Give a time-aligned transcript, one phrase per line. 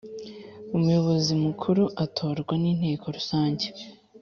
[0.75, 3.67] Umuyobozi mukuru atorwa n’ inteko Rusange